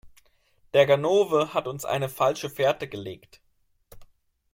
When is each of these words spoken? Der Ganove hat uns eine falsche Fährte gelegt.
Der 0.73 0.87
Ganove 0.87 1.53
hat 1.53 1.67
uns 1.67 1.85
eine 1.85 2.09
falsche 2.09 2.49
Fährte 2.49 2.87
gelegt. 2.87 3.39